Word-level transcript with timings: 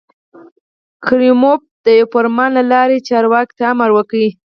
کریموف 1.05 1.61
د 1.85 1.87
یوه 1.99 2.11
فرمان 2.13 2.49
له 2.57 2.63
لارې 2.71 3.05
چارواکو 3.09 3.55
ته 3.57 3.63
امر 3.73 3.89
وکړ. 3.93 4.21